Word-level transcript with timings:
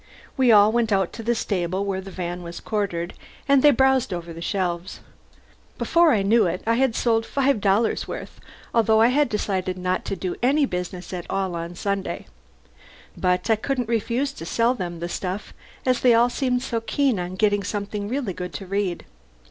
We 0.35 0.51
all 0.51 0.71
went 0.71 0.91
out 0.91 1.13
to 1.13 1.21
the 1.21 1.35
stable, 1.35 1.85
where 1.85 2.01
the 2.01 2.09
van 2.09 2.41
was 2.41 2.59
quartered, 2.59 3.13
and 3.47 3.61
they 3.61 3.69
browsed 3.69 4.11
over 4.11 4.33
the 4.33 4.41
shelves. 4.41 4.99
Before 5.77 6.11
I 6.11 6.23
knew 6.23 6.47
it 6.47 6.63
I 6.65 6.73
had 6.73 6.95
sold 6.95 7.23
five 7.23 7.61
dollars' 7.61 8.07
worth, 8.07 8.39
although 8.73 8.99
I 8.99 9.09
had 9.09 9.29
decided 9.29 9.77
not 9.77 10.03
to 10.05 10.15
do 10.15 10.35
any 10.41 10.65
business 10.65 11.13
at 11.13 11.29
all 11.29 11.53
on 11.53 11.75
Sunday. 11.75 12.25
But 13.15 13.47
I 13.51 13.55
couldn't 13.55 13.89
refuse 13.89 14.33
to 14.33 14.43
sell 14.43 14.73
them 14.73 15.01
the 15.01 15.07
stuff 15.07 15.53
as 15.85 15.99
they 15.99 16.15
all 16.15 16.31
seemed 16.31 16.63
so 16.63 16.81
keen 16.81 17.19
on 17.19 17.35
getting 17.35 17.61
something 17.61 18.09
really 18.09 18.33
good 18.33 18.53
to 18.55 18.65
read. 18.65 19.05